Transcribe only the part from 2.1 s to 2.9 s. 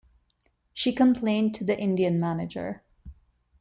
manager.